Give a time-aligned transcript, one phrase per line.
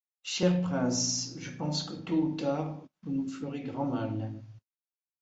[0.23, 4.33] Cher prince, je pense que, tôt ou tard, vous nous ferez grand mal.